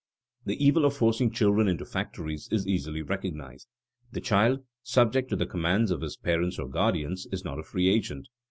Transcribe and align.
The 0.47 0.57
evil 0.65 0.83
of 0.85 0.97
forcing 0.97 1.29
children 1.29 1.67
into 1.67 1.85
factories 1.85 2.49
is 2.51 2.65
easily 2.65 3.03
recognized. 3.03 3.67
The 4.11 4.19
child, 4.19 4.63
subject 4.81 5.29
to 5.29 5.35
the 5.35 5.45
commands 5.45 5.91
of 5.91 6.01
his 6.01 6.17
parents 6.17 6.57
or 6.57 6.67
guardians, 6.67 7.27
is 7.31 7.45
not 7.45 7.59
a 7.59 7.63
free 7.63 7.87
agent. 7.87 8.27